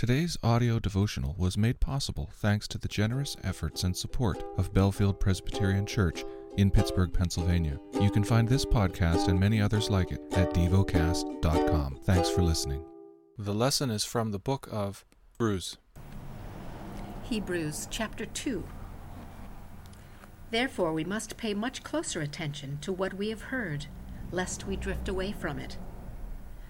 [0.00, 5.20] Today's audio devotional was made possible thanks to the generous efforts and support of Bellefield
[5.20, 6.24] Presbyterian Church
[6.56, 7.78] in Pittsburgh, Pennsylvania.
[8.00, 11.98] You can find this podcast and many others like it at devocast.com.
[12.04, 12.82] Thanks for listening.
[13.36, 15.76] The lesson is from the book of Hebrews.
[17.24, 18.64] Hebrews chapter 2.
[20.50, 23.84] Therefore, we must pay much closer attention to what we have heard,
[24.32, 25.76] lest we drift away from it.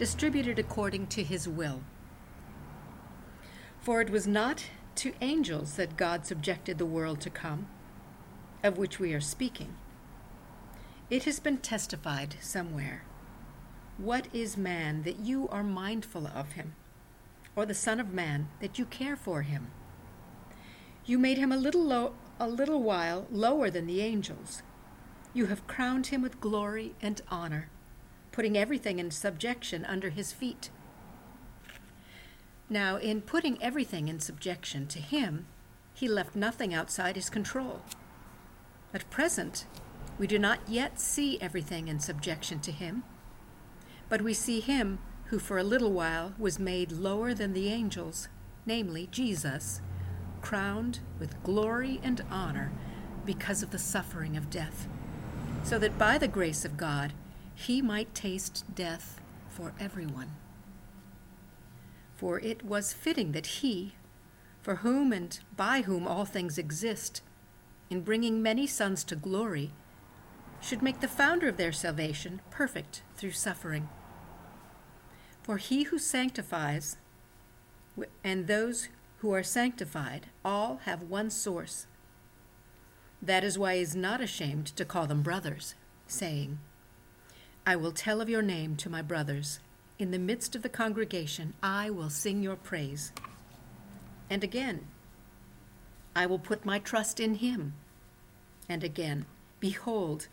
[0.00, 1.82] distributed according to his will.
[3.82, 4.64] For it was not
[4.94, 7.66] to angels that God subjected the world to come,
[8.64, 9.74] of which we are speaking.
[11.10, 13.04] It has been testified somewhere.
[13.98, 16.76] What is man that you are mindful of him,
[17.54, 19.70] or the Son of Man that you care for him?
[21.04, 24.62] You made him a little low, a little while lower than the angels.
[25.34, 27.68] You have crowned him with glory and honor
[28.40, 30.70] putting everything in subjection under his feet.
[32.70, 35.44] Now, in putting everything in subjection to him,
[35.92, 37.82] he left nothing outside his control.
[38.94, 39.66] At present,
[40.16, 43.02] we do not yet see everything in subjection to him,
[44.08, 48.30] but we see him who for a little while was made lower than the angels,
[48.64, 49.82] namely Jesus,
[50.40, 52.72] crowned with glory and honor
[53.26, 54.88] because of the suffering of death,
[55.62, 57.12] so that by the grace of God
[57.66, 60.30] he might taste death for everyone.
[62.16, 63.96] For it was fitting that he,
[64.62, 67.20] for whom and by whom all things exist,
[67.90, 69.72] in bringing many sons to glory,
[70.62, 73.90] should make the founder of their salvation perfect through suffering.
[75.42, 76.96] For he who sanctifies
[78.24, 81.86] and those who are sanctified all have one source.
[83.20, 85.74] That is why he is not ashamed to call them brothers,
[86.06, 86.58] saying,
[87.66, 89.60] I will tell of your name to my brothers.
[89.98, 93.12] In the midst of the congregation, I will sing your praise.
[94.30, 94.86] And again,
[96.16, 97.74] I will put my trust in him.
[98.68, 99.26] And again,
[99.60, 100.28] behold,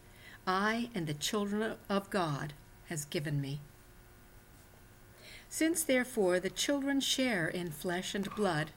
[0.45, 2.53] I and the children of God
[2.88, 3.59] has given me.
[5.49, 8.71] Since therefore the children share in flesh and blood,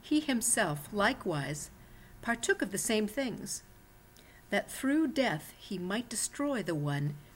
[0.00, 1.70] he himself likewise
[2.22, 3.62] partook of the same things,
[4.50, 7.14] that through death he might destroy the one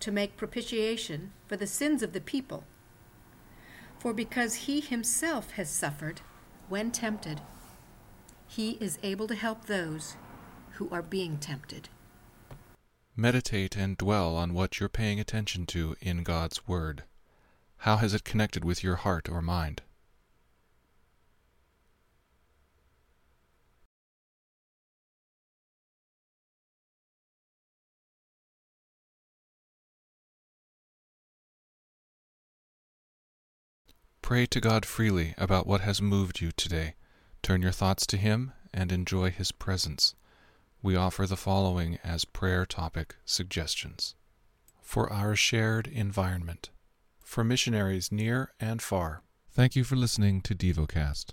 [0.00, 2.64] to make propitiation for the sins of the people.
[3.98, 6.20] For because he himself has suffered
[6.68, 7.40] when tempted,
[8.46, 10.16] he is able to help those
[10.72, 11.88] who are being tempted.
[13.16, 17.02] Meditate and dwell on what you're paying attention to in God's Word.
[17.78, 19.82] How has it connected with your heart or mind?
[34.22, 36.94] Pray to God freely about what has moved you today.
[37.42, 40.14] Turn your thoughts to Him and enjoy His presence.
[40.82, 44.14] We offer the following as prayer topic suggestions
[44.80, 46.70] for our shared environment,
[47.22, 49.22] for missionaries near and far.
[49.52, 51.32] Thank you for listening to DevoCast.